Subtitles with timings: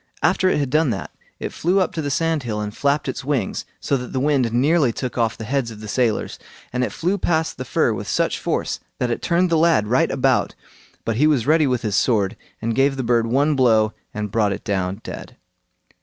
[0.23, 3.65] After it had done that, it flew up to the sandhill and flapped its wings,
[3.79, 6.39] so that the wind nearly took off the heads of the sailors,
[6.73, 10.09] and it flew past the fir with such force that it turned the lad right
[10.09, 10.55] about,
[11.05, 14.51] but he was ready with his sword, and gave the bird one blow and brought
[14.53, 15.37] it down dead.